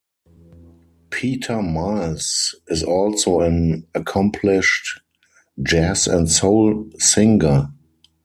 Peter 1.11 1.61
Miles 1.61 2.55
is 2.69 2.81
also 2.81 3.41
an 3.41 3.85
accomplished 3.93 4.99
jazz 5.61 6.07
and 6.07 6.27
soul 6.27 6.89
singer. 6.97 7.71